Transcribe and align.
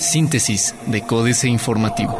Síntesis 0.00 0.74
de 0.86 1.02
Códice 1.02 1.48
Informativo. 1.48 2.18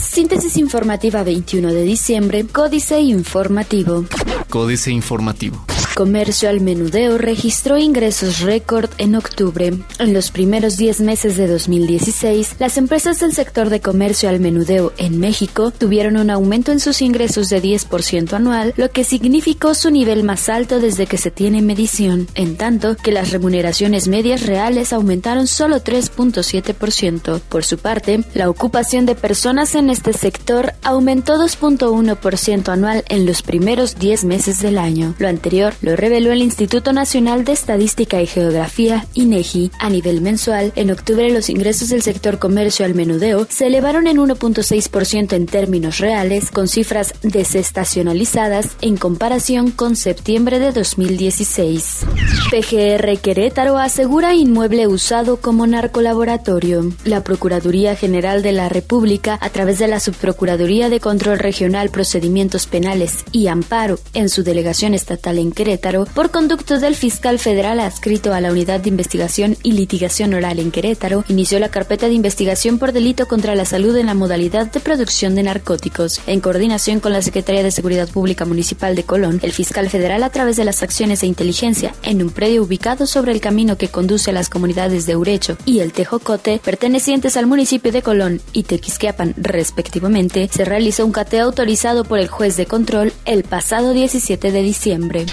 Síntesis 0.00 0.56
informativa 0.56 1.24
21 1.24 1.72
de 1.72 1.82
diciembre, 1.82 2.46
Códice 2.46 3.00
Informativo. 3.00 4.04
Códice 4.48 4.92
Informativo. 4.92 5.64
Comercio 5.94 6.48
al 6.48 6.60
menudeo 6.60 7.18
registró 7.18 7.78
ingresos 7.78 8.40
récord 8.40 8.90
en 8.98 9.14
octubre. 9.14 9.72
En 10.00 10.12
los 10.12 10.32
primeros 10.32 10.76
10 10.76 11.02
meses 11.02 11.36
de 11.36 11.46
2016, 11.46 12.56
las 12.58 12.78
empresas 12.78 13.20
del 13.20 13.32
sector 13.32 13.70
de 13.70 13.80
comercio 13.80 14.28
al 14.28 14.40
menudeo 14.40 14.92
en 14.98 15.20
México 15.20 15.70
tuvieron 15.70 16.16
un 16.16 16.30
aumento 16.30 16.72
en 16.72 16.80
sus 16.80 17.00
ingresos 17.00 17.48
de 17.48 17.62
10% 17.62 18.32
anual, 18.32 18.74
lo 18.76 18.90
que 18.90 19.04
significó 19.04 19.74
su 19.74 19.92
nivel 19.92 20.24
más 20.24 20.48
alto 20.48 20.80
desde 20.80 21.06
que 21.06 21.16
se 21.16 21.30
tiene 21.30 21.62
medición, 21.62 22.26
en 22.34 22.56
tanto 22.56 22.96
que 22.96 23.12
las 23.12 23.30
remuneraciones 23.30 24.08
medias 24.08 24.46
reales 24.46 24.92
aumentaron 24.92 25.46
solo 25.46 25.76
3.7%. 25.76 27.40
Por 27.40 27.64
su 27.64 27.78
parte, 27.78 28.24
la 28.34 28.50
ocupación 28.50 29.06
de 29.06 29.14
personas 29.14 29.76
en 29.76 29.90
este 29.90 30.12
sector 30.12 30.72
aumentó 30.82 31.36
2.1% 31.36 32.68
anual 32.68 33.04
en 33.08 33.26
los 33.26 33.42
primeros 33.42 33.94
10 33.96 34.24
meses 34.24 34.60
del 34.60 34.78
año. 34.78 35.14
Lo 35.20 35.28
anterior 35.28 35.72
lo 35.84 35.96
reveló 35.96 36.32
el 36.32 36.40
Instituto 36.40 36.92
Nacional 36.92 37.44
de 37.44 37.52
Estadística 37.52 38.20
y 38.22 38.26
Geografía, 38.26 39.06
INEGI. 39.14 39.70
A 39.78 39.90
nivel 39.90 40.22
mensual, 40.22 40.72
en 40.76 40.90
octubre 40.90 41.30
los 41.30 41.50
ingresos 41.50 41.90
del 41.90 42.02
sector 42.02 42.38
comercio 42.38 42.86
al 42.86 42.94
menudeo 42.94 43.46
se 43.50 43.66
elevaron 43.66 44.06
en 44.06 44.16
1.6% 44.16 45.34
en 45.34 45.46
términos 45.46 45.98
reales, 45.98 46.50
con 46.50 46.68
cifras 46.68 47.14
desestacionalizadas 47.22 48.76
en 48.80 48.96
comparación 48.96 49.70
con 49.70 49.94
septiembre 49.96 50.58
de 50.58 50.72
2016. 50.72 52.06
PGR 52.50 53.18
Querétaro 53.20 53.78
asegura 53.78 54.34
inmueble 54.34 54.86
usado 54.86 55.36
como 55.36 55.66
narcolaboratorio. 55.66 56.92
La 57.04 57.22
Procuraduría 57.22 57.94
General 57.94 58.42
de 58.42 58.52
la 58.52 58.68
República, 58.68 59.38
a 59.40 59.50
través 59.50 59.78
de 59.78 59.88
la 59.88 60.00
Subprocuraduría 60.00 60.88
de 60.88 61.00
Control 61.00 61.38
Regional, 61.38 61.90
Procedimientos 61.90 62.66
Penales 62.66 63.24
y 63.32 63.48
Amparo 63.48 63.98
en 64.14 64.30
su 64.30 64.42
delegación 64.42 64.94
estatal 64.94 65.38
en 65.38 65.52
Querétaro, 65.52 65.73
por 66.14 66.30
conducto 66.30 66.78
del 66.78 66.94
fiscal 66.94 67.38
federal 67.38 67.80
adscrito 67.80 68.32
a 68.32 68.40
la 68.40 68.52
Unidad 68.52 68.80
de 68.80 68.88
Investigación 68.88 69.56
y 69.62 69.72
Litigación 69.72 70.32
Oral 70.34 70.58
en 70.58 70.70
Querétaro, 70.70 71.24
inició 71.28 71.58
la 71.58 71.68
carpeta 71.68 72.06
de 72.06 72.14
investigación 72.14 72.78
por 72.78 72.92
delito 72.92 73.26
contra 73.26 73.54
la 73.54 73.64
salud 73.64 73.96
en 73.96 74.06
la 74.06 74.14
modalidad 74.14 74.70
de 74.70 74.80
producción 74.80 75.34
de 75.34 75.42
narcóticos. 75.42 76.20
En 76.26 76.40
coordinación 76.40 77.00
con 77.00 77.12
la 77.12 77.22
Secretaría 77.22 77.62
de 77.62 77.70
Seguridad 77.70 78.08
Pública 78.08 78.44
Municipal 78.44 78.94
de 78.94 79.04
Colón, 79.04 79.40
el 79.42 79.52
fiscal 79.52 79.90
federal, 79.90 80.22
a 80.22 80.30
través 80.30 80.56
de 80.56 80.64
las 80.64 80.82
acciones 80.82 81.20
de 81.20 81.26
inteligencia 81.26 81.94
en 82.02 82.22
un 82.22 82.30
predio 82.30 82.62
ubicado 82.62 83.06
sobre 83.06 83.32
el 83.32 83.40
camino 83.40 83.76
que 83.76 83.88
conduce 83.88 84.30
a 84.30 84.34
las 84.34 84.48
comunidades 84.48 85.06
de 85.06 85.16
Urecho 85.16 85.56
y 85.64 85.80
el 85.80 85.92
Tejocote, 85.92 86.60
pertenecientes 86.64 87.36
al 87.36 87.46
municipio 87.46 87.90
de 87.90 88.02
Colón 88.02 88.40
y 88.52 88.62
Tequisquiapan, 88.62 89.34
respectivamente, 89.36 90.48
se 90.52 90.64
realizó 90.64 91.04
un 91.04 91.12
cateo 91.12 91.46
autorizado 91.46 92.04
por 92.04 92.18
el 92.18 92.28
juez 92.28 92.56
de 92.56 92.66
control 92.66 93.12
el 93.24 93.44
pasado 93.44 93.92
17 93.92 94.52
de 94.52 94.62
diciembre. 94.62 95.26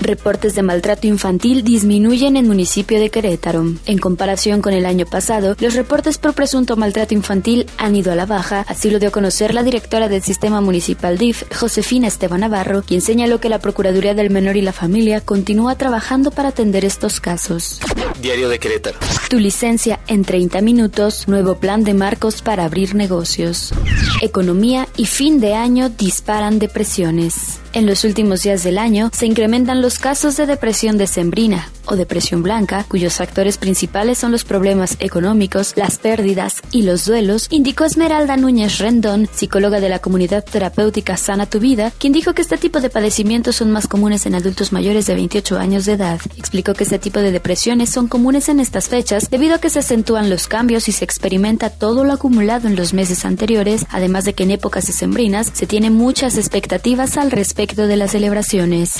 Reportes 0.00 0.54
de 0.54 0.62
maltrato 0.62 1.06
infantil 1.06 1.64
disminuyen 1.64 2.36
en 2.36 2.46
municipio 2.46 3.00
de 3.00 3.10
Querétaro. 3.10 3.64
En 3.86 3.98
comparación 3.98 4.62
con 4.62 4.72
el 4.72 4.86
año 4.86 5.06
pasado, 5.06 5.56
los 5.58 5.74
reportes 5.74 6.18
por 6.18 6.34
presunto 6.34 6.76
maltrato 6.76 7.14
infantil 7.14 7.66
han 7.78 7.96
ido 7.96 8.12
a 8.12 8.14
la 8.14 8.26
baja, 8.26 8.64
así 8.68 8.90
lo 8.90 8.98
dio 8.98 9.08
a 9.08 9.12
conocer 9.12 9.54
la 9.54 9.62
directora 9.62 10.08
del 10.08 10.22
Sistema 10.22 10.60
Municipal 10.60 11.18
DIF, 11.18 11.44
Josefina 11.54 12.08
Esteban 12.08 12.40
Navarro, 12.40 12.82
quien 12.82 13.00
señaló 13.00 13.40
que 13.40 13.48
la 13.48 13.58
Procuraduría 13.58 14.14
del 14.14 14.30
Menor 14.30 14.56
y 14.56 14.62
la 14.62 14.72
Familia 14.72 15.20
continúa 15.20 15.76
trabajando 15.76 16.30
para 16.30 16.50
atender 16.50 16.84
estos 16.84 17.20
casos. 17.20 17.80
Diario 18.20 18.48
de 18.48 18.58
Querétaro. 18.58 18.98
Tu 19.28 19.38
licencia 19.38 20.00
en 20.06 20.24
30 20.24 20.60
minutos, 20.60 21.28
nuevo 21.28 21.56
plan 21.56 21.84
de 21.84 21.94
marcos 21.94 22.42
para 22.42 22.64
abrir 22.64 22.94
negocios. 22.94 23.72
Economía 24.20 24.88
y 24.96 25.06
fin 25.06 25.40
de 25.40 25.54
año 25.54 25.88
disparan 25.88 26.58
depresiones. 26.58 27.60
En 27.76 27.84
los 27.84 28.04
últimos 28.04 28.42
días 28.42 28.64
del 28.64 28.78
año 28.78 29.10
se 29.12 29.26
incrementan 29.26 29.82
los 29.82 29.98
casos 29.98 30.34
de 30.38 30.46
depresión 30.46 30.96
decembrina 30.96 31.68
o 31.86 31.96
depresión 31.96 32.42
blanca, 32.42 32.84
cuyos 32.88 33.14
factores 33.14 33.58
principales 33.58 34.18
son 34.18 34.32
los 34.32 34.44
problemas 34.44 34.96
económicos, 35.00 35.72
las 35.76 35.98
pérdidas 35.98 36.62
y 36.70 36.82
los 36.82 37.04
duelos, 37.04 37.46
indicó 37.50 37.84
Esmeralda 37.84 38.36
Núñez 38.36 38.78
Rendón, 38.78 39.28
psicóloga 39.32 39.80
de 39.80 39.88
la 39.88 39.98
comunidad 39.98 40.44
terapéutica 40.44 41.16
Sana 41.16 41.46
Tu 41.46 41.60
Vida, 41.60 41.92
quien 41.98 42.12
dijo 42.12 42.34
que 42.34 42.42
este 42.42 42.58
tipo 42.58 42.80
de 42.80 42.90
padecimientos 42.90 43.56
son 43.56 43.70
más 43.70 43.88
comunes 43.88 44.26
en 44.26 44.34
adultos 44.34 44.72
mayores 44.72 45.06
de 45.06 45.14
28 45.14 45.58
años 45.58 45.84
de 45.84 45.92
edad. 45.92 46.20
Explicó 46.36 46.74
que 46.74 46.84
este 46.84 46.98
tipo 46.98 47.20
de 47.20 47.32
depresiones 47.32 47.90
son 47.90 48.08
comunes 48.08 48.48
en 48.48 48.60
estas 48.60 48.88
fechas 48.88 49.30
debido 49.30 49.54
a 49.54 49.60
que 49.60 49.70
se 49.70 49.80
acentúan 49.80 50.30
los 50.30 50.48
cambios 50.48 50.88
y 50.88 50.92
se 50.92 51.04
experimenta 51.04 51.70
todo 51.70 52.04
lo 52.04 52.12
acumulado 52.12 52.68
en 52.68 52.76
los 52.76 52.94
meses 52.94 53.24
anteriores, 53.24 53.86
además 53.90 54.24
de 54.24 54.34
que 54.34 54.44
en 54.44 54.50
épocas 54.50 54.86
decembrinas 54.86 55.50
se 55.52 55.66
tienen 55.66 55.94
muchas 55.94 56.36
expectativas 56.36 57.16
al 57.16 57.30
respecto 57.30 57.86
de 57.86 57.96
las 57.96 58.12
celebraciones. 58.12 58.94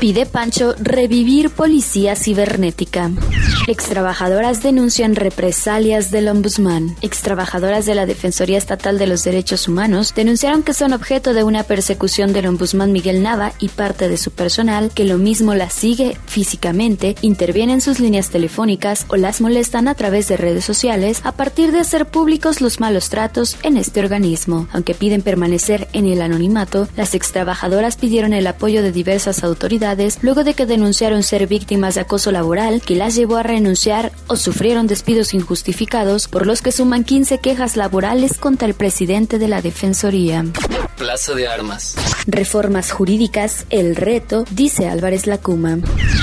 Pide 0.00 0.26
Pancho 0.26 0.74
revivir 0.78 1.50
policía 1.50 2.14
cibernética. 2.18 3.10
Extrabajadoras 3.66 4.62
denuncian 4.62 5.14
represalias 5.14 6.10
del 6.10 6.28
ombudsman. 6.28 6.96
Extrabajadoras 7.00 7.86
de 7.86 7.94
la 7.94 8.06
Defensoría 8.06 8.58
Estatal 8.58 8.98
de 8.98 9.06
los 9.06 9.24
Derechos 9.24 9.68
Humanos 9.68 10.14
denunciaron 10.14 10.62
que 10.62 10.74
son 10.74 10.92
objeto 10.92 11.34
de 11.34 11.44
una 11.44 11.62
persecución 11.62 12.32
del 12.32 12.46
ombudsman 12.46 12.92
Miguel 12.92 13.22
Nava 13.22 13.52
y 13.58 13.68
parte 13.68 14.08
de 14.08 14.16
su 14.16 14.30
personal, 14.30 14.90
que 14.94 15.04
lo 15.04 15.18
mismo 15.18 15.54
las 15.54 15.72
sigue 15.72 16.16
físicamente, 16.26 17.14
interviene 17.22 17.74
en 17.74 17.80
sus 17.80 18.00
líneas 18.00 18.30
telefónicas 18.30 19.06
o 19.08 19.16
las 19.16 19.40
molestan 19.40 19.88
a 19.88 19.94
través 19.94 20.28
de 20.28 20.36
redes 20.36 20.64
sociales 20.64 21.20
a 21.24 21.32
partir 21.32 21.72
de 21.72 21.80
hacer 21.80 22.06
públicos 22.06 22.60
los 22.60 22.80
malos 22.80 23.08
tratos 23.08 23.56
en 23.62 23.76
este 23.76 24.00
organismo. 24.00 24.68
Aunque 24.72 24.94
piden 24.94 25.22
permanecer 25.22 25.88
en 25.92 26.06
el 26.06 26.22
anonimato, 26.22 26.88
las 26.96 27.14
extrabajadoras 27.14 27.96
pidieron 27.96 28.32
el 28.32 28.46
apoyo 28.46 28.82
de 28.82 28.92
diversas 28.92 29.44
autoridades 29.44 30.18
luego 30.22 30.44
de 30.44 30.54
que 30.54 30.66
denunciaron 30.66 31.22
ser 31.22 31.46
víctimas 31.46 31.94
de 31.94 32.00
acoso 32.08 32.32
laboral 32.32 32.80
que 32.80 32.94
las 32.94 33.14
llevó 33.14 33.36
a 33.36 33.42
renunciar 33.42 34.12
o 34.28 34.36
sufrieron 34.36 34.86
despidos 34.86 35.34
injustificados 35.34 36.26
por 36.26 36.46
los 36.46 36.62
que 36.62 36.72
suman 36.72 37.04
15 37.04 37.36
quejas 37.36 37.76
laborales 37.76 38.38
contra 38.38 38.66
el 38.66 38.72
presidente 38.72 39.38
de 39.38 39.46
la 39.46 39.60
Defensoría. 39.60 40.42
Plaza 40.96 41.34
de 41.34 41.46
Armas. 41.46 41.96
Reformas 42.26 42.92
jurídicas, 42.92 43.66
el 43.68 43.94
reto, 43.94 44.46
dice 44.50 44.88
Álvarez 44.88 45.26
Lacuma. 45.26 45.80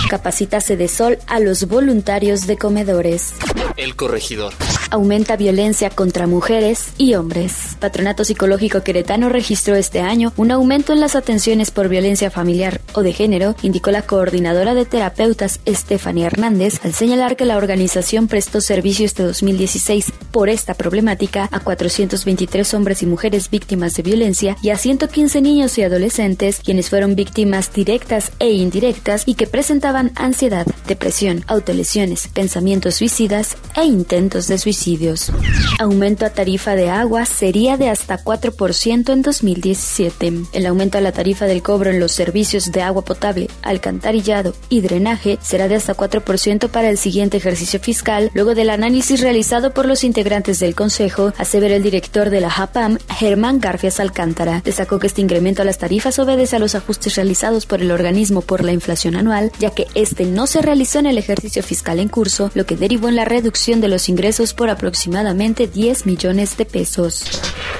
Capacita 0.10 0.60
de 0.60 0.88
Sol 0.88 1.18
a 1.28 1.40
los 1.40 1.68
voluntarios 1.68 2.48
de 2.48 2.58
comedores. 2.58 3.34
El 3.78 3.96
corregidor. 3.96 4.54
Aumenta 4.90 5.36
violencia 5.36 5.90
contra 5.90 6.28
mujeres 6.28 6.94
y 6.98 7.16
hombres. 7.16 7.76
Patronato 7.80 8.24
Psicológico 8.24 8.84
Queretano 8.84 9.28
registró 9.28 9.76
este 9.76 10.00
año 10.00 10.32
un 10.38 10.52
aumento 10.52 10.94
en 10.94 11.02
las 11.02 11.16
atenciones 11.16 11.72
por 11.72 11.90
violencia 11.90 12.32
familiar 12.32 12.80
o 12.94 13.02
de 13.02 13.12
género, 13.12 13.56
indicó 13.64 13.92
la 13.92 14.04
coordinadora 14.04 14.76
de 14.76 14.86
terapeutas 14.86 15.60
Estefania 15.66 16.28
Hernández 16.28 16.80
al 16.86 16.94
señalar 16.94 17.36
que 17.36 17.46
la 17.46 17.58
organización 17.58 18.28
prestó 18.28 18.62
servicio 18.62 19.06
este 19.06 19.24
2016 19.24 20.14
por 20.32 20.50
esta 20.50 20.74
problemática 20.74 21.50
a 21.52 21.60
423 21.60 22.74
hombres 22.74 23.04
y 23.04 23.08
mujeres 23.08 23.50
víctimas 23.50 23.96
de 23.96 24.04
violencia 24.04 24.56
y 24.62 24.70
a 24.70 24.78
115 24.78 25.42
niños 25.42 25.78
y 25.78 25.84
adolescentes 25.84 26.62
quienes 26.64 26.90
fueron 26.90 27.16
víctimas 27.16 27.74
directas 27.74 28.32
e 28.40 28.52
indirectas 28.52 29.24
y 29.26 29.36
que 29.36 29.48
presentaban 29.48 29.95
ansiedad, 30.16 30.68
depresión, 30.88 31.44
autolesiones, 31.48 32.28
pensamientos 32.28 32.96
suicidas 32.96 33.58
e 33.76 33.84
intentos 33.84 34.48
de 34.48 34.58
suicidios. 34.58 35.32
Aumento 35.80 36.26
a 36.26 36.30
tarifa 36.30 36.76
de 36.76 36.90
agua 36.90 37.26
sería 37.26 37.78
de 37.78 37.90
hasta 37.90 38.24
4% 38.24 39.12
en 39.12 39.22
2017. 39.22 40.34
El 40.54 40.66
aumento 40.66 40.98
a 40.98 41.02
la 41.02 41.12
tarifa 41.12 41.46
del 41.46 41.64
cobro 41.64 41.90
en 41.90 42.00
los 42.00 42.12
servicios 42.12 42.72
de 42.72 42.82
agua 42.82 43.04
potable, 43.04 43.50
alcantarillado 43.64 44.54
y 44.70 44.82
drenaje 44.82 45.40
será 45.42 45.68
de 45.68 45.76
hasta 45.76 45.96
4% 45.96 46.70
para 46.70 46.90
el 46.90 46.98
siguiente 46.98 47.38
ejercicio 47.38 47.80
fiscal, 47.80 48.30
luego 48.34 48.56
del 48.56 48.70
análisis 48.70 49.22
realizado 49.22 49.74
por 49.74 49.86
los 49.86 50.04
integrantes 50.04 50.60
del 50.60 50.76
Consejo, 50.76 51.34
ver 51.60 51.72
el 51.72 51.84
director 51.84 52.30
de 52.30 52.42
la 52.42 52.50
JAPAM, 52.50 52.98
Germán 53.18 53.60
Garfias 53.60 54.00
Alcántara. 54.00 54.62
Destacó 54.64 55.00
que 55.00 55.08
este 55.08 55.22
incremento 55.22 55.62
a 55.62 55.66
las 55.66 55.78
tarifas 55.78 56.20
obedece 56.20 56.56
a 56.56 56.60
los 56.60 56.76
ajustes 56.76 57.16
realizados 57.16 57.66
por 57.66 57.82
el 57.82 57.92
organismo 57.92 58.42
por 58.42 58.64
la 58.64 58.74
inflación 58.74 59.16
anual, 59.16 59.52
ya 59.60 59.70
que 59.72 59.85
este 59.96 60.26
no 60.26 60.48
se 60.48 60.62
realizó 60.62 61.00
en 61.00 61.08
el 61.08 61.18
ejercicio 61.18 61.62
fiscal 61.64 62.00
en 62.00 62.08
curso, 62.08 62.52
lo 62.54 62.66
que 62.66 62.78
derivó 62.78 63.10
en 63.10 63.18
la 63.18 63.26
reducción 63.26 63.82
de 63.82 63.90
los 63.90 64.08
ingresos 64.08 64.54
por 64.54 64.70
aproximadamente 64.70 65.68
10 65.68 66.06
millones 66.06 66.56
de 66.56 66.66
pesos. 66.66 67.26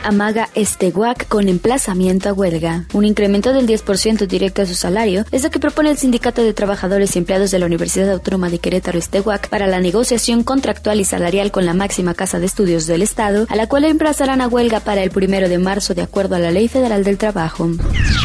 Amaga 0.04 0.50
Esteguac 0.54 1.28
con 1.28 1.48
emplazamiento 1.48 2.28
a 2.28 2.34
huelga. 2.34 2.86
Un 2.94 3.06
incremento 3.06 3.54
del 3.54 3.68
10% 3.68 4.28
directo 4.28 4.64
a 4.64 4.66
su 4.66 4.76
salario 4.76 5.24
es 5.32 5.44
lo 5.44 5.50
que 5.50 5.60
propone 5.60 5.92
el 5.92 5.98
Sindicato 5.98 6.44
de 6.44 6.54
Trabajadores 6.54 7.16
y 7.16 7.20
Empleados 7.20 7.52
de 7.52 7.60
la 7.60 7.68
Universidad 7.68 8.12
Autónoma 8.12 8.50
de 8.50 8.60
Querétaro 8.60 9.00
Esteguac 9.00 9.48
para 9.50 9.68
la 9.68 9.80
negociación 9.80 10.44
contractual 10.44 11.00
y 11.00 11.06
salarial 11.06 11.52
con 11.52 11.66
la 11.66 11.74
máxima 11.74 12.14
casa 12.14 12.40
de 12.40 12.48
estudios 12.48 12.86
del 12.86 13.02
Estado, 13.02 13.48
a 13.50 13.56
la 13.56 13.68
cual 13.68 13.86
emplazarán 13.86 14.42
a 14.42 14.48
huelga 14.48 14.82
para 14.82 15.04
el 15.04 15.12
primero 15.12 15.48
de 15.48 15.58
marzo 15.58 15.94
de 15.94 16.02
acuerdo 16.02 16.36
a 16.36 16.40
la 16.40 16.52
ley 16.52 16.66
Ley 16.66 16.70
Federal 16.70 17.04
del 17.04 17.20
Trabajo. 17.20 17.70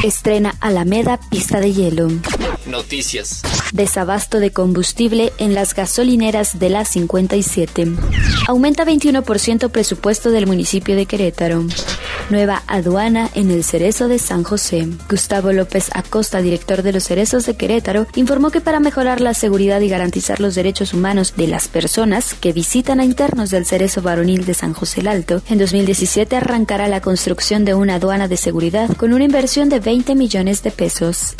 Estrena 0.02 0.54
Alameda 0.60 1.20
pista 1.28 1.60
de 1.60 1.74
hielo. 1.74 2.08
Noticias. 2.64 3.42
Desabasto 3.72 4.40
de 4.40 4.50
combustible 4.50 5.32
en 5.38 5.54
las 5.54 5.74
gasolineras 5.74 6.58
de 6.58 6.70
la 6.70 6.84
57. 6.84 7.86
Aumenta 8.48 8.84
21% 8.84 9.70
presupuesto 9.70 10.30
del 10.30 10.46
municipio 10.46 10.96
de 10.96 11.06
Querétaro. 11.06 11.64
Nueva 12.30 12.62
aduana 12.66 13.30
en 13.34 13.50
el 13.50 13.64
Cerezo 13.64 14.08
de 14.08 14.18
San 14.18 14.42
José. 14.42 14.88
Gustavo 15.08 15.52
López 15.52 15.90
Acosta, 15.94 16.40
director 16.40 16.82
de 16.82 16.92
los 16.92 17.04
Cerezos 17.04 17.46
de 17.46 17.56
Querétaro, 17.56 18.06
informó 18.16 18.50
que 18.50 18.60
para 18.60 18.80
mejorar 18.80 19.20
la 19.20 19.34
seguridad 19.34 19.80
y 19.80 19.88
garantizar 19.88 20.40
los 20.40 20.54
derechos 20.54 20.92
humanos 20.92 21.34
de 21.36 21.46
las 21.46 21.68
personas 21.68 22.34
que 22.34 22.52
visitan 22.52 23.00
a 23.00 23.04
internos 23.04 23.50
del 23.50 23.66
Cerezo 23.66 24.02
Varonil 24.02 24.44
de 24.46 24.54
San 24.54 24.74
José 24.74 25.00
el 25.00 25.08
Alto, 25.08 25.42
en 25.48 25.58
2017 25.58 26.36
arrancará 26.36 26.88
la 26.88 27.00
construcción 27.00 27.64
de 27.64 27.74
una 27.74 27.96
aduana 27.96 28.28
de 28.28 28.36
seguridad 28.36 28.96
con 28.96 29.12
una 29.12 29.24
inversión 29.24 29.68
de 29.68 29.80
20 29.80 30.14
millones 30.14 30.62
de 30.62 30.70
pesos. 30.70 31.34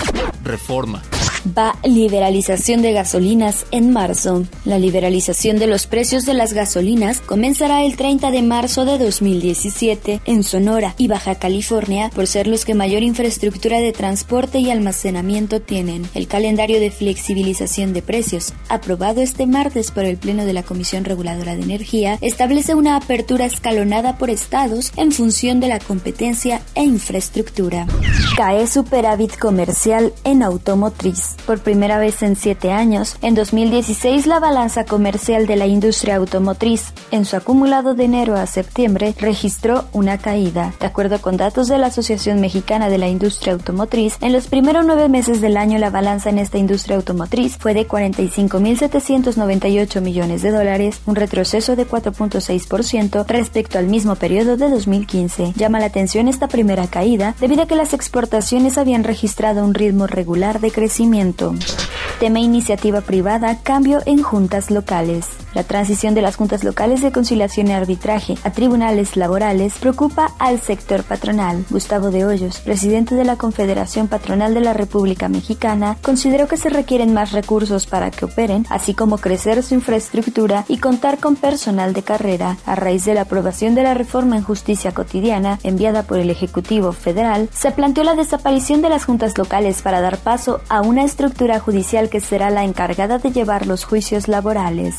Reforma 0.45 1.03
va 1.47 1.77
liberalización 1.85 2.83
de 2.83 2.93
gasolinas 2.93 3.67
en 3.71 3.93
marzo. 3.93 4.45
La 4.65 4.79
liberalización 4.79 5.59
de 5.59 5.67
los 5.67 5.87
precios 5.87 6.27
de 6.27 6.35
las 6.35 6.53
gasolinas 6.53 7.21
comenzará 7.21 7.85
el 7.85 7.97
30 7.97 8.31
de 8.31 8.43
marzo 8.43 8.85
de 8.85 8.99
2017 8.99 10.21
en 10.25 10.43
Sonora 10.43 10.95
y 10.99 11.09
Baja 11.09 11.37
California 11.37 12.11
por 12.15 12.27
ser 12.27 12.47
los 12.47 12.65
que 12.65 12.75
mayor 12.75 13.03
infraestructura 13.03 13.81
de 13.81 13.93
transporte 13.93 14.59
y 14.59 14.71
almacenamiento 14.71 15.61
tienen. 15.61 16.09
El 16.15 16.27
calendario 16.27 16.81
de 16.81 16.91
flexibilización 16.91 17.93
de 17.93 18.03
precios, 18.03 18.53
aprobado 18.69 19.21
este 19.21 19.47
martes 19.47 19.91
por 19.91 20.05
el 20.05 20.17
Pleno 20.17 20.45
de 20.45 20.53
la 20.53 20.63
Comisión 20.63 21.05
Reguladora 21.05 21.57
de 21.57 21.63
Energía, 21.63 22.19
establece 22.21 22.75
una 22.75 22.97
apertura 22.97 23.47
escalonada 23.47 24.19
por 24.19 24.31
estados 24.31 24.93
en 24.97 25.13
función 25.13 25.61
de 25.61 25.69
la 25.69 25.79
competencia 25.79 26.63
e 26.75 26.85
infraestructura. 26.85 27.87
Cae 28.37 28.67
superávit 28.67 29.37
comercial 29.39 30.13
en 30.25 30.43
automotriz 30.43 31.30
por 31.47 31.61
primera 31.61 31.99
vez 31.99 32.23
en 32.23 32.37
siete 32.37 32.73
años. 32.73 33.17
En 33.23 33.35
2016, 33.35 34.27
la 34.27 34.41
balanza 34.41 34.85
comercial 34.85 35.47
de 35.47 35.57
la 35.57 35.67
industria 35.67 36.17
automotriz, 36.17 36.93
en 37.11 37.25
su 37.25 37.37
acumulado 37.37 37.95
de 37.95 38.05
enero 38.05 38.37
a 38.37 38.47
septiembre, 38.47 39.15
registró 39.19 39.87
una 39.93 40.19
caída. 40.19 40.75
De 40.81 40.87
acuerdo 40.87 41.21
con 41.21 41.37
datos 41.37 41.69
de 41.69 41.79
la 41.79 41.89
Asociación 41.89 42.41
Mexicana 42.41 42.89
de 42.89 42.99
la 42.99 43.09
Industria 43.09 43.53
Automotriz, 43.53 44.17
en 44.21 44.33
los 44.33 44.47
primeros 44.47 44.87
nueve 44.87 45.09
meses 45.09 45.41
del 45.41 45.57
año 45.57 45.79
la 45.79 45.91
balanza 45.91 46.31
en 46.31 46.39
esta 46.39 46.59
industria 46.59 46.97
automotriz 46.97 47.57
fue 47.59 47.75
de 47.75 47.87
45.798 47.87 50.01
millones 50.01 50.43
de 50.43 50.51
dólares, 50.51 51.01
un 51.07 51.15
retroceso 51.17 51.77
de 51.77 51.87
4.6% 51.87 53.27
respecto 53.27 53.79
al 53.79 53.87
mismo 53.87 54.17
periodo 54.17 54.57
de 54.57 54.71
2015. 54.71 55.53
Llama 55.57 55.81
la 55.81 55.87
atención 55.87 56.29
esta 56.29 56.49
primera 56.49 56.87
caída 56.89 57.35
debido 57.41 57.63
a 57.63 57.67
que 57.67 57.77
las 57.77 57.93
exportaciones 57.93 58.79
habían 58.79 59.05
registrado 59.05 59.65
un 59.65 59.75
ritmo 59.75 60.07
regular 60.07 60.61
de 60.61 60.71
crecimiento 60.71 61.20
pensamiento. 61.21 62.00
Tema 62.21 62.39
iniciativa 62.39 63.01
privada, 63.01 63.59
cambio 63.63 64.01
en 64.05 64.23
juntas 64.23 64.71
locales. 64.71 65.27
La 65.55 65.65
transición 65.65 66.15
de 66.15 66.23
las 66.23 66.37
juntas 66.37 66.63
locales 66.63 67.03
de 67.03 67.11
conciliación 67.11 67.69
y 67.69 67.73
arbitraje 67.73 68.37
a 68.45 68.53
tribunales 68.53 69.17
laborales 69.17 69.79
preocupa 69.81 70.31
al 70.39 70.61
sector 70.61 71.03
patronal. 71.03 71.65
Gustavo 71.71 72.11
de 72.11 72.25
Hoyos, 72.25 72.61
presidente 72.61 73.17
de 73.17 73.25
la 73.25 73.37
Confederación 73.37 74.07
Patronal 74.07 74.55
de 74.55 74.61
la 74.61 74.75
República 74.75 75.29
Mexicana, 75.29 75.97
consideró 76.03 76.47
que 76.47 76.57
se 76.57 76.69
requieren 76.69 77.15
más 77.15 77.33
recursos 77.33 77.87
para 77.87 78.11
que 78.13 78.27
operen, 78.27 78.65
así 78.71 78.95
como 78.95 79.19
crecer 79.19 79.63
su 79.65 79.75
infraestructura 79.75 80.65
y 80.69 80.79
contar 80.79 81.19
con 81.19 81.35
personal 81.35 81.95
de 81.95 82.03
carrera. 82.03 82.59
A 82.67 82.77
raíz 82.77 83.05
de 83.05 83.15
la 83.15 83.23
aprobación 83.23 83.75
de 83.75 83.83
la 83.83 83.95
reforma 83.95 84.37
en 84.37 84.45
justicia 84.45 84.93
cotidiana 84.93 85.59
enviada 85.65 86.05
por 86.05 86.19
el 86.19 86.31
Ejecutivo 86.31 86.93
Federal, 86.93 87.49
se 87.53 87.73
planteó 87.73 88.05
la 88.05 88.15
desaparición 88.15 88.83
de 88.83 88.91
las 88.91 89.05
juntas 89.05 89.37
locales 89.37 89.83
para 89.83 90.01
dar 90.01 90.19
paso 90.19 90.61
a 90.69 90.83
una 90.83 91.03
estructura 91.03 91.59
judicial 91.59 91.90
que 92.09 92.21
será 92.21 92.51
la 92.51 92.63
encargada 92.65 93.19
de 93.19 93.33
llevar 93.33 93.67
los 93.67 93.85
juicios 93.85 94.29
laborales. 94.29 94.95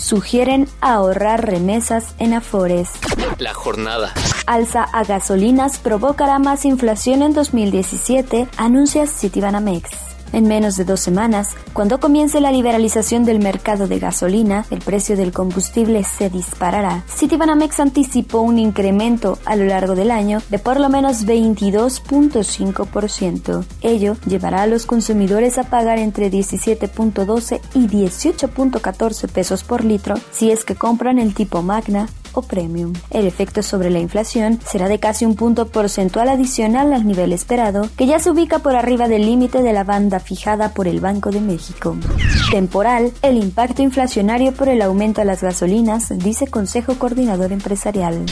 Sugieren 0.00 0.68
ahorrar 0.80 1.46
remesas 1.46 2.14
en 2.18 2.34
Afores. 2.34 2.90
La 3.38 3.54
jornada. 3.54 4.12
Alza 4.46 4.82
a 4.82 5.04
gasolinas 5.04 5.78
provocará 5.78 6.38
más 6.38 6.64
inflación 6.64 7.22
en 7.22 7.34
2017, 7.34 8.48
anuncia 8.56 9.06
Citibanamex. 9.06 10.13
En 10.34 10.46
menos 10.48 10.76
de 10.76 10.84
dos 10.84 10.98
semanas, 10.98 11.50
cuando 11.72 12.00
comience 12.00 12.40
la 12.40 12.50
liberalización 12.50 13.24
del 13.24 13.38
mercado 13.38 13.86
de 13.86 14.00
gasolina, 14.00 14.66
el 14.72 14.80
precio 14.80 15.16
del 15.16 15.30
combustible 15.30 16.02
se 16.02 16.28
disparará. 16.28 17.04
Citibanamex 17.06 17.78
anticipó 17.78 18.40
un 18.40 18.58
incremento 18.58 19.38
a 19.44 19.54
lo 19.54 19.64
largo 19.64 19.94
del 19.94 20.10
año 20.10 20.42
de 20.50 20.58
por 20.58 20.80
lo 20.80 20.88
menos 20.88 21.24
22.5%. 21.24 23.64
Ello 23.80 24.16
llevará 24.26 24.62
a 24.62 24.66
los 24.66 24.86
consumidores 24.86 25.56
a 25.56 25.70
pagar 25.70 26.00
entre 26.00 26.32
17.12 26.32 27.60
y 27.74 27.86
18.14 27.86 29.28
pesos 29.28 29.62
por 29.62 29.84
litro 29.84 30.16
si 30.32 30.50
es 30.50 30.64
que 30.64 30.74
compran 30.74 31.20
el 31.20 31.32
tipo 31.32 31.62
Magna 31.62 32.08
o 32.34 32.42
Premium. 32.42 32.92
El 33.10 33.26
efecto 33.26 33.62
sobre 33.62 33.90
la 33.90 33.98
inflación 33.98 34.58
será 34.66 34.88
de 34.88 34.98
casi 34.98 35.24
un 35.24 35.36
punto 35.36 35.66
porcentual 35.68 36.28
adicional 36.28 36.92
al 36.92 37.06
nivel 37.06 37.32
esperado, 37.32 37.88
que 37.96 38.06
ya 38.06 38.18
se 38.18 38.30
ubica 38.30 38.58
por 38.58 38.76
arriba 38.76 39.08
del 39.08 39.26
límite 39.26 39.62
de 39.62 39.72
la 39.72 39.84
banda 39.84 40.20
fijada 40.20 40.74
por 40.74 40.88
el 40.88 41.00
Banco 41.00 41.30
de 41.30 41.40
México. 41.40 41.96
Temporal, 42.50 43.12
el 43.22 43.36
impacto 43.36 43.82
inflacionario 43.82 44.52
por 44.52 44.68
el 44.68 44.82
aumento 44.82 45.20
a 45.20 45.24
las 45.24 45.42
gasolinas, 45.42 46.16
dice 46.18 46.46
Consejo 46.46 46.94
Coordinador 46.98 47.52
Empresarial. 47.52 48.24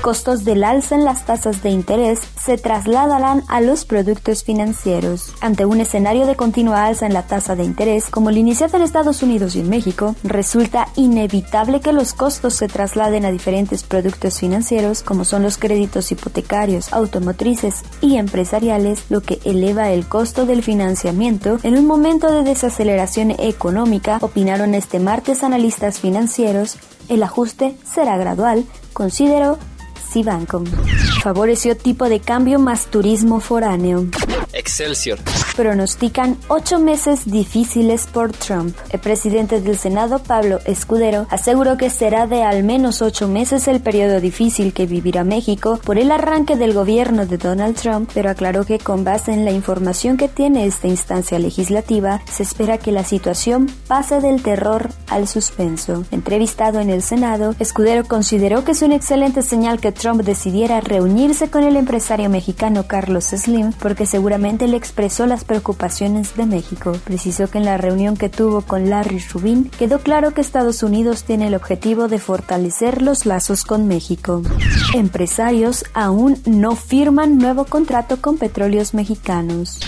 Costos 0.00 0.44
del 0.44 0.62
alza 0.62 0.94
en 0.94 1.04
las 1.04 1.26
tasas 1.26 1.62
de 1.62 1.70
interés 1.70 2.20
se 2.40 2.56
trasladarán 2.56 3.42
a 3.48 3.60
los 3.60 3.84
productos 3.84 4.44
financieros. 4.44 5.34
Ante 5.40 5.64
un 5.64 5.80
escenario 5.80 6.24
de 6.24 6.36
continua 6.36 6.86
alza 6.86 7.04
en 7.04 7.12
la 7.12 7.26
tasa 7.26 7.56
de 7.56 7.64
interés, 7.64 8.08
como 8.08 8.30
el 8.30 8.38
iniciado 8.38 8.76
en 8.76 8.84
Estados 8.84 9.22
Unidos 9.24 9.56
y 9.56 9.60
en 9.60 9.68
México, 9.68 10.14
resulta 10.22 10.88
inevitable 10.94 11.80
que 11.80 11.92
los 11.92 12.14
costos 12.14 12.54
se 12.54 12.68
trasladen 12.68 13.24
a 13.24 13.32
diferentes 13.32 13.82
productos 13.82 14.38
financieros 14.38 15.02
como 15.02 15.24
son 15.24 15.42
los 15.42 15.58
créditos 15.58 16.12
hipotecarios, 16.12 16.92
automotrices 16.92 17.82
y 18.00 18.16
empresariales, 18.16 19.04
lo 19.10 19.20
que 19.20 19.40
eleva 19.44 19.90
el 19.90 20.06
costo 20.06 20.46
del 20.46 20.62
financiamiento 20.62 21.58
en 21.64 21.76
un 21.76 21.86
momento 21.86 22.30
de 22.30 22.44
desaceleración 22.44 23.32
económica, 23.32 24.18
opinaron 24.20 24.74
este 24.74 25.00
martes 25.00 25.42
analistas 25.42 25.98
financieros, 25.98 26.76
el 27.08 27.22
ajuste 27.22 27.76
será 27.84 28.16
gradual, 28.16 28.64
consideró 28.92 29.58
Cibancom. 30.12 30.64
Favoreció 31.22 31.76
tipo 31.76 32.08
de 32.08 32.20
cambio 32.20 32.58
más 32.58 32.86
turismo 32.86 33.40
foráneo. 33.40 34.06
Excelsior. 34.52 35.18
Pronostican 35.58 36.36
ocho 36.46 36.78
meses 36.78 37.28
difíciles 37.28 38.06
por 38.06 38.30
Trump. 38.30 38.76
El 38.90 39.00
presidente 39.00 39.60
del 39.60 39.76
Senado, 39.76 40.20
Pablo 40.20 40.60
Escudero, 40.66 41.26
aseguró 41.30 41.76
que 41.76 41.90
será 41.90 42.28
de 42.28 42.44
al 42.44 42.62
menos 42.62 43.02
ocho 43.02 43.26
meses 43.26 43.66
el 43.66 43.80
periodo 43.80 44.20
difícil 44.20 44.72
que 44.72 44.86
vivirá 44.86 45.24
México 45.24 45.80
por 45.84 45.98
el 45.98 46.12
arranque 46.12 46.54
del 46.54 46.74
gobierno 46.74 47.26
de 47.26 47.38
Donald 47.38 47.74
Trump, 47.74 48.08
pero 48.14 48.30
aclaró 48.30 48.64
que 48.64 48.78
con 48.78 49.02
base 49.02 49.32
en 49.32 49.44
la 49.44 49.50
información 49.50 50.16
que 50.16 50.28
tiene 50.28 50.64
esta 50.64 50.86
instancia 50.86 51.40
legislativa, 51.40 52.22
se 52.30 52.44
espera 52.44 52.78
que 52.78 52.92
la 52.92 53.02
situación 53.02 53.68
pase 53.88 54.20
del 54.20 54.42
terror 54.42 54.90
al 55.08 55.26
suspenso. 55.26 56.04
Entrevistado 56.12 56.78
en 56.78 56.88
el 56.88 57.02
Senado, 57.02 57.56
Escudero 57.58 58.04
consideró 58.04 58.62
que 58.62 58.70
es 58.70 58.82
una 58.82 58.94
excelente 58.94 59.42
señal 59.42 59.80
que 59.80 59.90
Trump 59.90 60.22
decidiera 60.22 60.80
reunirse 60.80 61.50
con 61.50 61.64
el 61.64 61.74
empresario 61.74 62.30
mexicano 62.30 62.84
Carlos 62.86 63.24
Slim 63.24 63.72
porque 63.72 64.06
seguramente 64.06 64.68
le 64.68 64.76
expresó 64.76 65.26
las 65.26 65.47
preocupaciones 65.48 66.36
de 66.36 66.46
México. 66.46 66.92
Precisó 67.02 67.50
que 67.50 67.58
en 67.58 67.64
la 67.64 67.76
reunión 67.76 68.16
que 68.16 68.28
tuvo 68.28 68.62
con 68.62 68.88
Larry 68.88 69.18
Rubin 69.32 69.68
quedó 69.70 69.98
claro 69.98 70.32
que 70.32 70.40
Estados 70.40 70.84
Unidos 70.84 71.24
tiene 71.24 71.48
el 71.48 71.56
objetivo 71.56 72.06
de 72.06 72.20
fortalecer 72.20 73.02
los 73.02 73.26
lazos 73.26 73.64
con 73.64 73.88
México. 73.88 74.42
Empresarios 74.94 75.84
aún 75.94 76.40
no 76.46 76.76
firman 76.76 77.38
nuevo 77.38 77.64
contrato 77.64 78.20
con 78.20 78.38
petróleos 78.38 78.94
mexicanos. 78.94 79.80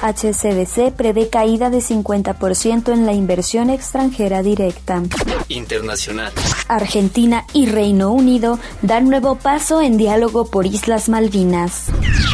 HCBC 0.00 0.92
prevé 0.96 1.28
caída 1.28 1.68
de 1.68 1.78
50% 1.78 2.92
en 2.92 3.04
la 3.04 3.12
inversión 3.12 3.68
extranjera 3.68 4.42
directa. 4.42 5.02
Internacional. 5.48 6.32
Argentina 6.74 7.44
y 7.52 7.66
Reino 7.66 8.12
Unido 8.12 8.58
dan 8.82 9.08
nuevo 9.08 9.34
paso 9.34 9.80
en 9.80 9.96
diálogo 9.96 10.46
por 10.46 10.66
Islas 10.66 11.08
Malvinas. 11.08 11.86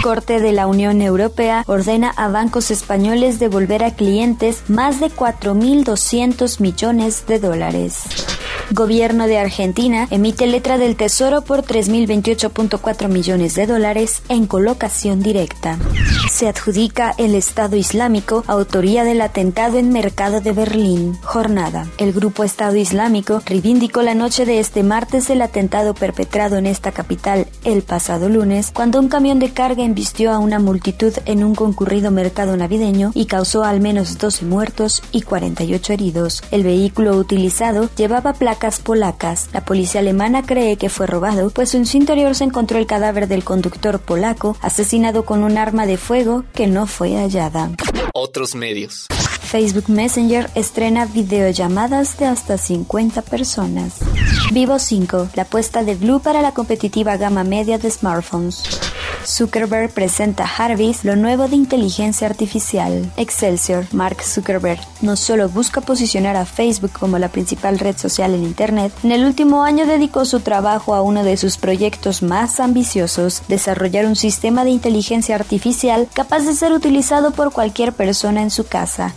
Corte 0.02 0.40
de 0.40 0.52
la 0.52 0.66
Unión 0.66 1.02
Europea 1.02 1.64
ordena 1.66 2.12
a 2.16 2.28
bancos 2.28 2.70
españoles 2.70 3.38
devolver 3.38 3.82
a 3.82 3.94
clientes 3.94 4.62
más 4.68 5.00
de 5.00 5.06
4.200 5.06 6.60
millones 6.60 7.26
de 7.26 7.38
dólares. 7.38 8.04
Gobierno 8.72 9.28
de 9.28 9.38
Argentina 9.38 10.08
emite 10.10 10.48
letra 10.48 10.76
del 10.76 10.96
Tesoro 10.96 11.42
por 11.42 11.62
3.028.4 11.62 13.08
millones 13.08 13.54
de 13.54 13.66
dólares 13.66 14.22
en 14.28 14.46
colocación 14.46 15.20
directa. 15.20 15.78
Se 16.32 16.48
adjudica 16.48 17.14
el 17.16 17.36
Estado 17.36 17.76
Islámico 17.76 18.42
autoría 18.48 19.04
del 19.04 19.20
atentado 19.20 19.78
en 19.78 19.90
Mercado 19.90 20.40
de 20.40 20.50
Berlín. 20.50 21.16
Jornada. 21.22 21.86
El 21.96 22.12
grupo 22.12 22.42
Estado 22.42 22.74
Islámico 22.74 23.40
reivindicó 23.46 24.02
la 24.02 24.16
noche 24.16 24.44
de 24.44 24.58
este 24.58 24.82
martes 24.82 25.30
el 25.30 25.42
atentado 25.42 25.94
perpetrado 25.94 26.56
en 26.56 26.66
esta 26.66 26.90
capital 26.90 27.46
el 27.62 27.82
pasado 27.82 28.28
lunes, 28.28 28.72
cuando 28.74 28.98
un 28.98 29.08
camión 29.08 29.38
de 29.38 29.52
carga 29.52 29.84
embistió 29.84 30.32
a 30.32 30.38
una 30.38 30.58
multitud 30.58 31.12
en 31.24 31.44
un 31.44 31.54
concurrido 31.54 32.10
mercado 32.10 32.56
navideño 32.56 33.12
y 33.14 33.26
causó 33.26 33.62
al 33.62 33.80
menos 33.80 34.18
12 34.18 34.44
muertos 34.44 35.02
y 35.12 35.22
48 35.22 35.92
heridos. 35.92 36.42
El 36.50 36.64
vehículo 36.64 37.16
utilizado 37.16 37.88
llevaba 37.96 38.32
placas 38.32 38.55
polacas. 38.82 39.48
La 39.52 39.64
policía 39.64 40.00
alemana 40.00 40.42
cree 40.42 40.76
que 40.76 40.88
fue 40.88 41.06
robado, 41.06 41.50
pues 41.50 41.74
en 41.74 41.86
su 41.86 41.96
interior 41.96 42.34
se 42.34 42.44
encontró 42.44 42.78
el 42.78 42.86
cadáver 42.86 43.28
del 43.28 43.44
conductor 43.44 43.98
polaco 44.00 44.56
asesinado 44.60 45.24
con 45.24 45.44
un 45.44 45.58
arma 45.58 45.86
de 45.86 45.96
fuego 45.96 46.44
que 46.54 46.66
no 46.66 46.86
fue 46.86 47.16
hallada. 47.16 47.70
Otros 48.14 48.54
medios. 48.54 49.06
Facebook 49.46 49.88
Messenger 49.88 50.50
estrena 50.56 51.06
videollamadas 51.06 52.18
de 52.18 52.26
hasta 52.26 52.58
50 52.58 53.22
personas. 53.22 53.94
Vivo 54.52 54.78
5, 54.80 55.28
la 55.34 55.42
apuesta 55.42 55.84
de 55.84 55.94
Blue 55.94 56.20
para 56.20 56.42
la 56.42 56.52
competitiva 56.52 57.16
gama 57.16 57.44
media 57.44 57.78
de 57.78 57.88
smartphones. 57.88 58.64
Zuckerberg 59.26 59.90
presenta 59.90 60.44
Harvey, 60.44 60.94
lo 61.02 61.16
nuevo 61.16 61.48
de 61.48 61.56
inteligencia 61.56 62.28
artificial. 62.28 63.10
Excelsior, 63.16 63.86
Mark 63.92 64.22
Zuckerberg, 64.22 64.80
no 65.00 65.16
solo 65.16 65.48
busca 65.48 65.80
posicionar 65.80 66.36
a 66.36 66.46
Facebook 66.46 66.92
como 66.92 67.18
la 67.18 67.28
principal 67.28 67.78
red 67.78 67.96
social 67.96 68.34
en 68.34 68.44
Internet, 68.44 68.92
en 69.02 69.12
el 69.12 69.24
último 69.24 69.64
año 69.64 69.84
dedicó 69.84 70.24
su 70.24 70.40
trabajo 70.40 70.94
a 70.94 71.02
uno 71.02 71.24
de 71.24 71.36
sus 71.36 71.56
proyectos 71.56 72.22
más 72.22 72.60
ambiciosos, 72.60 73.42
desarrollar 73.48 74.06
un 74.06 74.16
sistema 74.16 74.64
de 74.64 74.70
inteligencia 74.70 75.34
artificial 75.34 76.08
capaz 76.12 76.40
de 76.40 76.54
ser 76.54 76.72
utilizado 76.72 77.32
por 77.32 77.52
cualquier 77.52 77.92
persona 77.92 78.42
en 78.42 78.50
su 78.50 78.66
casa. 78.66 79.12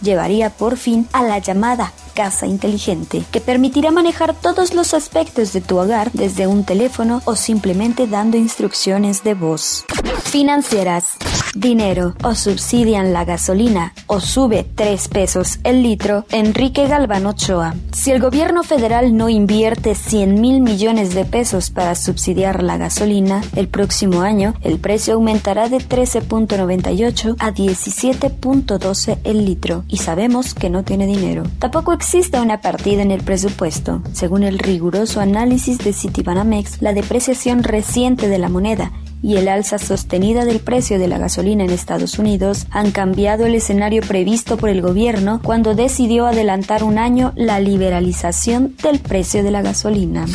Llevaría 0.00 0.50
por 0.50 0.76
fin 0.76 1.08
a 1.12 1.22
la 1.22 1.38
llamada 1.38 1.92
casa 2.14 2.46
inteligente, 2.46 3.24
que 3.30 3.40
permitirá 3.40 3.90
manejar 3.90 4.34
todos 4.34 4.72
los 4.72 4.94
aspectos 4.94 5.52
de 5.52 5.60
tu 5.60 5.78
hogar 5.78 6.10
desde 6.12 6.46
un 6.46 6.64
teléfono 6.64 7.20
o 7.24 7.36
simplemente 7.36 8.06
dando 8.06 8.36
instrucciones 8.36 9.24
de 9.24 9.34
voz. 9.34 9.84
Financieras. 10.24 11.16
Dinero. 11.54 12.14
O 12.24 12.34
subsidian 12.34 13.12
la 13.12 13.24
gasolina 13.24 13.94
o 14.06 14.20
sube 14.20 14.66
3 14.74 15.08
pesos 15.08 15.60
el 15.62 15.82
litro. 15.82 16.24
Enrique 16.30 16.88
Galván 16.88 17.26
Ochoa. 17.26 17.74
Si 17.92 18.10
el 18.10 18.20
gobierno 18.20 18.64
federal 18.64 19.16
no 19.16 19.28
invierte 19.28 19.94
100 19.94 20.40
mil 20.40 20.60
millones 20.60 21.14
de 21.14 21.24
pesos 21.24 21.70
para 21.70 21.94
subsidiar 21.94 22.62
la 22.62 22.76
gasolina, 22.76 23.42
el 23.54 23.68
próximo 23.68 24.22
año 24.22 24.54
el 24.62 24.78
precio 24.78 25.14
aumentará 25.14 25.68
de 25.68 25.78
13.98 25.78 27.36
a 27.38 27.52
17.12 27.52 29.18
el 29.24 29.44
litro. 29.44 29.84
Y 29.88 29.98
sabemos 29.98 30.54
que 30.54 30.70
no 30.70 30.82
tiene 30.82 31.06
dinero. 31.06 31.44
Tampoco 31.60 31.92
existe 32.04 32.38
una 32.38 32.60
partida 32.60 33.00
en 33.00 33.10
el 33.10 33.22
presupuesto. 33.22 34.02
Según 34.12 34.42
el 34.42 34.58
riguroso 34.58 35.20
análisis 35.20 35.78
de 35.78 35.94
Citibanamex, 35.94 36.82
la 36.82 36.92
depreciación 36.92 37.62
reciente 37.62 38.28
de 38.28 38.36
la 38.36 38.50
moneda 38.50 38.92
y 39.22 39.38
el 39.38 39.48
alza 39.48 39.78
sostenida 39.78 40.44
del 40.44 40.60
precio 40.60 40.98
de 40.98 41.08
la 41.08 41.16
gasolina 41.16 41.64
en 41.64 41.70
Estados 41.70 42.18
Unidos 42.18 42.66
han 42.70 42.90
cambiado 42.90 43.46
el 43.46 43.54
escenario 43.54 44.02
previsto 44.02 44.58
por 44.58 44.68
el 44.68 44.82
gobierno 44.82 45.40
cuando 45.42 45.74
decidió 45.74 46.26
adelantar 46.26 46.84
un 46.84 46.98
año 46.98 47.32
la 47.36 47.58
liberalización 47.58 48.76
del 48.82 48.98
precio 48.98 49.42
de 49.42 49.50
la 49.50 49.62
gasolina. 49.62 50.26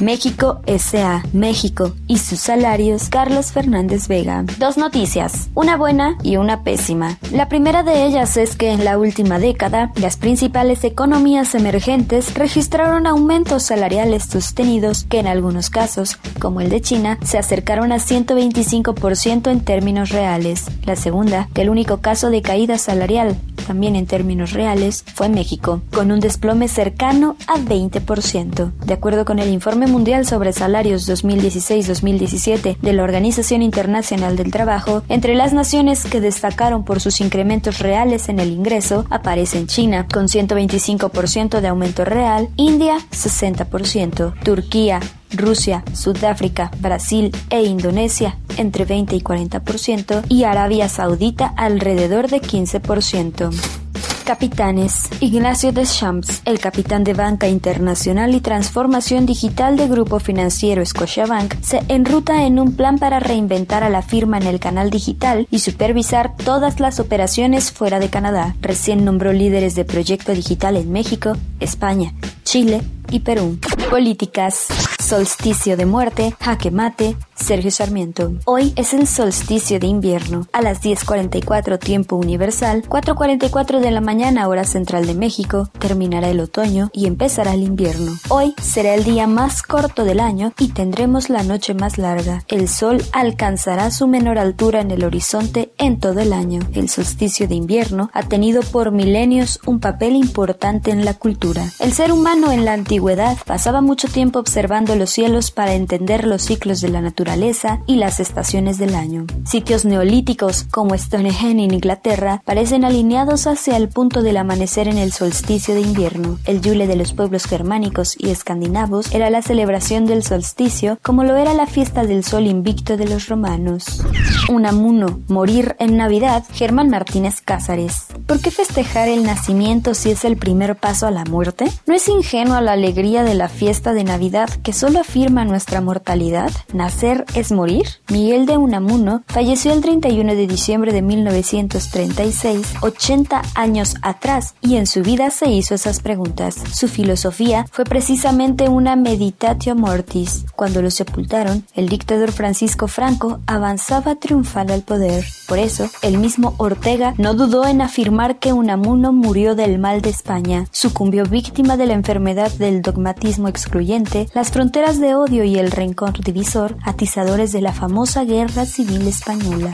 México 0.00 0.60
S.A. 0.66 1.22
México 1.32 1.92
y 2.06 2.18
sus 2.18 2.40
salarios 2.40 3.08
Carlos 3.08 3.52
Fernández 3.52 4.08
Vega. 4.08 4.44
Dos 4.58 4.76
noticias, 4.76 5.48
una 5.54 5.76
buena 5.76 6.16
y 6.22 6.36
una 6.36 6.62
pésima. 6.62 7.18
La 7.32 7.48
primera 7.48 7.82
de 7.82 8.04
ellas 8.06 8.36
es 8.36 8.56
que 8.56 8.72
en 8.72 8.84
la 8.84 8.98
última 8.98 9.38
década 9.38 9.92
las 9.96 10.16
principales 10.16 10.84
economías 10.84 11.54
emergentes 11.54 12.34
registraron 12.34 13.06
aumentos 13.06 13.62
salariales 13.62 14.24
sostenidos 14.24 15.04
que 15.04 15.20
en 15.20 15.26
algunos 15.26 15.70
casos, 15.70 16.18
como 16.40 16.60
el 16.60 16.70
de 16.70 16.80
China, 16.80 17.18
se 17.22 17.38
acercaron 17.38 17.92
a 17.92 17.96
125% 17.96 19.50
en 19.50 19.60
términos 19.60 20.10
reales. 20.10 20.66
La 20.84 20.96
segunda, 20.96 21.48
que 21.54 21.62
el 21.62 21.70
único 21.70 21.98
caso 21.98 22.30
de 22.30 22.42
caída 22.42 22.78
salarial 22.78 23.36
también 23.64 23.96
en 23.96 24.06
términos 24.06 24.52
reales, 24.52 25.04
fue 25.14 25.28
México, 25.28 25.80
con 25.92 26.12
un 26.12 26.20
desplome 26.20 26.68
cercano 26.68 27.36
a 27.46 27.58
20%. 27.58 28.72
De 28.84 28.94
acuerdo 28.94 29.24
con 29.24 29.38
el 29.38 29.48
informe 29.48 29.86
mundial 29.94 30.26
sobre 30.26 30.52
salarios 30.52 31.08
2016-2017 31.08 32.78
de 32.80 32.92
la 32.92 33.04
Organización 33.04 33.62
Internacional 33.62 34.34
del 34.34 34.50
Trabajo, 34.50 35.04
entre 35.08 35.36
las 35.36 35.52
naciones 35.52 36.04
que 36.04 36.20
destacaron 36.20 36.84
por 36.84 37.00
sus 37.00 37.20
incrementos 37.20 37.78
reales 37.78 38.28
en 38.28 38.40
el 38.40 38.50
ingreso 38.50 39.06
aparecen 39.08 39.68
China, 39.68 40.08
con 40.12 40.26
125% 40.26 41.60
de 41.60 41.68
aumento 41.68 42.04
real, 42.04 42.48
India, 42.56 42.96
60%, 43.12 44.34
Turquía, 44.42 44.98
Rusia, 45.30 45.84
Sudáfrica, 45.92 46.72
Brasil 46.80 47.30
e 47.50 47.62
Indonesia 47.62 48.36
entre 48.56 48.84
20 48.86 49.14
y 49.14 49.20
40% 49.20 50.24
y 50.28 50.42
Arabia 50.42 50.88
Saudita 50.88 51.54
alrededor 51.56 52.28
de 52.28 52.40
15%. 52.40 53.83
Capitanes. 54.24 55.10
Ignacio 55.20 55.70
Deschamps, 55.70 56.40
el 56.46 56.58
capitán 56.58 57.04
de 57.04 57.12
Banca 57.12 57.46
Internacional 57.46 58.34
y 58.34 58.40
Transformación 58.40 59.26
Digital 59.26 59.76
de 59.76 59.86
Grupo 59.86 60.18
Financiero 60.18 60.84
Scotiabank, 60.84 61.54
se 61.60 61.82
enruta 61.88 62.44
en 62.44 62.58
un 62.58 62.74
plan 62.74 62.98
para 62.98 63.20
reinventar 63.20 63.84
a 63.84 63.90
la 63.90 64.00
firma 64.00 64.38
en 64.38 64.46
el 64.46 64.60
canal 64.60 64.88
digital 64.88 65.46
y 65.50 65.58
supervisar 65.58 66.36
todas 66.36 66.80
las 66.80 67.00
operaciones 67.00 67.70
fuera 67.70 68.00
de 68.00 68.08
Canadá. 68.08 68.56
Recién 68.62 69.04
nombró 69.04 69.32
líderes 69.32 69.74
de 69.74 69.84
proyecto 69.84 70.32
digital 70.32 70.76
en 70.76 70.90
México, 70.90 71.36
España, 71.60 72.14
Chile 72.44 72.82
y 73.10 73.20
Perú. 73.20 73.58
Políticas. 73.90 74.66
Solsticio 74.98 75.76
de 75.76 75.84
muerte, 75.84 76.34
jaque 76.40 76.70
mate, 76.70 77.16
Sergio 77.34 77.70
Sarmiento. 77.70 78.32
Hoy 78.46 78.72
es 78.76 78.94
el 78.94 79.06
solsticio 79.06 79.78
de 79.78 79.86
invierno. 79.86 80.46
A 80.52 80.62
las 80.62 80.82
10.44 80.82 81.78
tiempo 81.78 82.16
universal, 82.16 82.84
4.44 82.88 83.80
de 83.80 83.90
la 83.90 84.00
mañana 84.00 84.48
hora 84.48 84.64
central 84.64 85.06
de 85.06 85.14
México, 85.14 85.68
terminará 85.78 86.28
el 86.30 86.40
otoño 86.40 86.88
y 86.92 87.06
empezará 87.06 87.52
el 87.52 87.62
invierno. 87.62 88.12
Hoy 88.28 88.54
será 88.62 88.94
el 88.94 89.04
día 89.04 89.26
más 89.26 89.62
corto 89.62 90.04
del 90.04 90.20
año 90.20 90.52
y 90.58 90.68
tendremos 90.68 91.28
la 91.28 91.42
noche 91.42 91.74
más 91.74 91.98
larga. 91.98 92.44
El 92.48 92.68
sol 92.68 93.02
alcanzará 93.12 93.90
su 93.90 94.06
menor 94.06 94.38
altura 94.38 94.80
en 94.80 94.90
el 94.90 95.04
horizonte 95.04 95.74
en 95.76 96.00
todo 96.00 96.20
el 96.20 96.32
año. 96.32 96.60
El 96.72 96.88
solsticio 96.88 97.46
de 97.46 97.56
invierno 97.56 98.10
ha 98.14 98.22
tenido 98.22 98.62
por 98.62 98.90
milenios 98.90 99.60
un 99.66 99.80
papel 99.80 100.16
importante 100.16 100.90
en 100.90 101.04
la 101.04 101.14
cultura. 101.14 101.64
El 101.78 101.92
ser 101.92 102.10
humano 102.10 102.52
en 102.52 102.64
la 102.64 102.72
antigüedad 102.72 103.36
pasaba 103.44 103.73
mucho 103.80 104.08
tiempo 104.08 104.38
observando 104.38 104.94
los 104.96 105.10
cielos 105.10 105.50
para 105.50 105.74
entender 105.74 106.26
los 106.26 106.42
ciclos 106.42 106.80
de 106.80 106.88
la 106.88 107.00
naturaleza 107.00 107.80
y 107.86 107.96
las 107.96 108.20
estaciones 108.20 108.78
del 108.78 108.94
año. 108.94 109.26
Sitios 109.44 109.84
neolíticos 109.84 110.64
como 110.70 110.96
Stonehenge 110.96 111.64
en 111.64 111.74
Inglaterra 111.74 112.42
parecen 112.44 112.84
alineados 112.84 113.46
hacia 113.46 113.76
el 113.76 113.88
punto 113.88 114.22
del 114.22 114.36
amanecer 114.36 114.88
en 114.88 114.98
el 114.98 115.12
solsticio 115.12 115.74
de 115.74 115.80
invierno. 115.80 116.38
El 116.44 116.60
Yule 116.60 116.86
de 116.86 116.96
los 116.96 117.12
pueblos 117.12 117.44
germánicos 117.44 118.14
y 118.18 118.30
escandinavos 118.30 119.12
era 119.12 119.30
la 119.30 119.42
celebración 119.42 120.06
del 120.06 120.22
solsticio 120.22 120.98
como 121.02 121.24
lo 121.24 121.36
era 121.36 121.54
la 121.54 121.66
fiesta 121.66 122.04
del 122.04 122.24
sol 122.24 122.46
invicto 122.46 122.96
de 122.96 123.08
los 123.08 123.28
romanos. 123.28 124.04
Unamuno, 124.48 125.20
morir 125.28 125.74
en 125.78 125.96
Navidad, 125.96 126.44
Germán 126.52 126.90
Martínez 126.90 127.40
Cázares. 127.40 128.06
¿Por 128.26 128.40
qué 128.40 128.50
festejar 128.50 129.08
el 129.08 129.24
nacimiento 129.24 129.94
si 129.94 130.10
es 130.10 130.24
el 130.24 130.36
primer 130.36 130.76
paso 130.76 131.06
a 131.06 131.10
la 131.10 131.24
muerte? 131.24 131.66
¿No 131.86 131.94
es 131.94 132.08
ingenua 132.08 132.60
la 132.60 132.72
alegría 132.72 133.24
de 133.24 133.34
la 133.34 133.48
fiesta 133.48 133.63
de 133.64 134.04
Navidad 134.04 134.50
que 134.62 134.74
solo 134.74 135.00
afirma 135.00 135.46
nuestra 135.46 135.80
mortalidad? 135.80 136.52
Nacer 136.74 137.24
es 137.34 137.50
morir? 137.50 137.86
Miguel 138.10 138.44
de 138.44 138.58
Unamuno 138.58 139.22
falleció 139.26 139.72
el 139.72 139.80
31 139.80 140.34
de 140.34 140.46
diciembre 140.46 140.92
de 140.92 141.00
1936, 141.00 142.74
80 142.82 143.40
años 143.54 143.94
atrás, 144.02 144.54
y 144.60 144.76
en 144.76 144.86
su 144.86 145.02
vida 145.02 145.30
se 145.30 145.50
hizo 145.50 145.74
esas 145.74 146.00
preguntas. 146.00 146.56
Su 146.74 146.88
filosofía 146.88 147.64
fue 147.72 147.86
precisamente 147.86 148.68
una 148.68 148.96
meditatio 148.96 149.74
mortis. 149.74 150.44
Cuando 150.54 150.82
lo 150.82 150.90
sepultaron, 150.90 151.64
el 151.74 151.88
dictador 151.88 152.32
Francisco 152.32 152.86
Franco 152.86 153.40
avanzaba 153.46 154.16
triunfal 154.16 154.70
al 154.70 154.82
poder. 154.82 155.24
Por 155.48 155.58
eso, 155.58 155.88
el 156.02 156.18
mismo 156.18 156.54
Ortega 156.58 157.14
no 157.16 157.32
dudó 157.32 157.66
en 157.66 157.80
afirmar 157.80 158.38
que 158.38 158.52
Unamuno 158.52 159.12
murió 159.12 159.54
del 159.54 159.78
mal 159.78 160.02
de 160.02 160.10
España, 160.10 160.66
sucumbió 160.70 161.24
víctima 161.24 161.78
de 161.78 161.86
la 161.86 161.94
enfermedad 161.94 162.52
del 162.52 162.82
dogmatismo 162.82 163.53
excluyente, 163.54 164.28
las 164.34 164.52
fronteras 164.52 165.00
de 165.00 165.14
odio 165.14 165.42
y 165.42 165.58
el 165.58 165.72
rencor 165.72 166.22
divisor, 166.22 166.76
atizaron 166.84 167.24
de 167.34 167.60
la 167.60 167.72
famosa 167.72 168.24
Guerra 168.24 168.66
Civil 168.66 169.08
Española. 169.08 169.72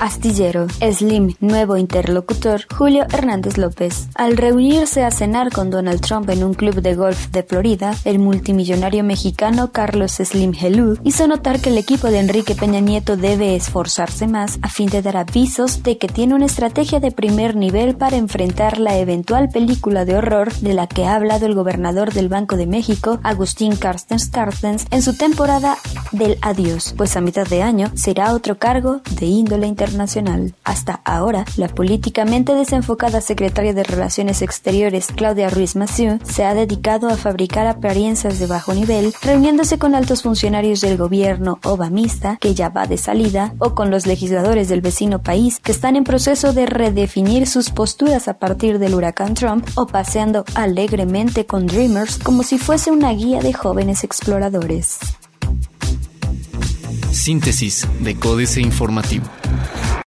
Astillero. 0.00 0.66
Slim, 0.80 1.34
nuevo 1.40 1.76
interlocutor, 1.76 2.62
Julio 2.76 3.04
Hernández 3.12 3.56
López. 3.56 4.08
Al 4.14 4.36
reunirse 4.36 5.04
a 5.04 5.10
cenar 5.10 5.50
con 5.52 5.70
Donald 5.70 6.00
Trump 6.00 6.28
en 6.30 6.42
un 6.42 6.54
club 6.54 6.82
de 6.82 6.94
golf 6.94 7.28
de 7.28 7.42
Florida, 7.44 7.94
el 8.04 8.18
multimillonario 8.18 9.04
mexicano 9.04 9.70
Carlos 9.70 10.12
Slim 10.12 10.54
Helú 10.60 10.98
hizo 11.04 11.28
notar 11.28 11.60
que 11.60 11.70
el 11.70 11.78
equipo 11.78 12.08
de 12.08 12.18
Enrique 12.18 12.54
Peña 12.54 12.80
Nieto 12.80 13.16
debe 13.16 13.54
esforzarse 13.54 14.26
más 14.26 14.58
a 14.62 14.68
fin 14.68 14.88
de 14.88 15.02
dar 15.02 15.16
avisos 15.16 15.82
de 15.82 15.98
que 15.98 16.08
tiene 16.08 16.34
una 16.34 16.46
estrategia 16.46 16.98
de 16.98 17.12
primer 17.12 17.54
nivel 17.54 17.94
para 17.96 18.16
enfrentar 18.16 18.78
la 18.78 18.98
eventual 18.98 19.50
película 19.50 20.04
de 20.04 20.16
horror 20.16 20.52
de 20.54 20.74
la 20.74 20.88
que 20.88 21.04
ha 21.04 21.14
hablado 21.14 21.46
el 21.46 21.54
gobernador 21.54 22.12
del 22.12 22.28
Banco 22.28 22.56
de 22.56 22.66
México, 22.66 23.11
Agustín 23.22 23.76
Carstens 23.76 24.28
Carstens, 24.28 24.86
en 24.90 25.02
su 25.02 25.16
temporada 25.16 25.76
del 26.12 26.38
adiós, 26.42 26.94
pues 26.96 27.16
a 27.16 27.20
mitad 27.20 27.46
de 27.46 27.62
año 27.62 27.90
será 27.94 28.34
otro 28.34 28.58
cargo 28.58 29.00
de 29.10 29.26
índole 29.26 29.66
internacional. 29.66 30.54
Hasta 30.64 31.00
ahora, 31.04 31.44
la 31.56 31.68
políticamente 31.68 32.54
desenfocada 32.54 33.20
secretaria 33.20 33.74
de 33.74 33.82
Relaciones 33.82 34.42
Exteriores, 34.42 35.08
Claudia 35.14 35.50
Ruiz 35.50 35.76
Massieu, 35.76 36.18
se 36.24 36.44
ha 36.44 36.54
dedicado 36.54 37.08
a 37.08 37.16
fabricar 37.16 37.66
apariencias 37.66 38.38
de 38.38 38.46
bajo 38.46 38.74
nivel, 38.74 39.12
reuniéndose 39.22 39.78
con 39.78 39.94
altos 39.94 40.22
funcionarios 40.22 40.80
del 40.80 40.96
gobierno 40.96 41.58
obamista, 41.64 42.36
que 42.40 42.54
ya 42.54 42.68
va 42.68 42.86
de 42.86 42.98
salida, 42.98 43.54
o 43.58 43.74
con 43.74 43.90
los 43.90 44.06
legisladores 44.06 44.68
del 44.68 44.80
vecino 44.80 45.22
país, 45.22 45.58
que 45.60 45.72
están 45.72 45.96
en 45.96 46.04
proceso 46.04 46.52
de 46.52 46.66
redefinir 46.66 47.46
sus 47.46 47.70
posturas 47.70 48.28
a 48.28 48.38
partir 48.38 48.78
del 48.78 48.94
huracán 48.94 49.34
Trump, 49.34 49.66
o 49.74 49.86
paseando 49.86 50.44
alegremente 50.54 51.46
con 51.46 51.66
Dreamers 51.66 52.18
como 52.18 52.42
si 52.42 52.58
fuese 52.58 52.90
una 53.02 53.14
guía 53.14 53.40
de 53.40 53.52
jóvenes 53.52 54.04
exploradores. 54.04 55.00
Síntesis 57.10 57.84
de 57.98 58.14
Códice 58.14 58.60
Informativo. 58.60 59.24